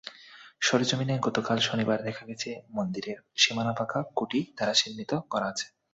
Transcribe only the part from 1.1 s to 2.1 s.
গতকাল শনিবার